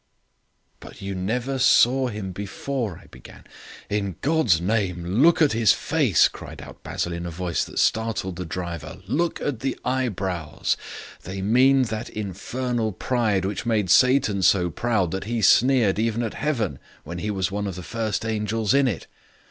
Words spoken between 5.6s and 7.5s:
face," cried out Basil in a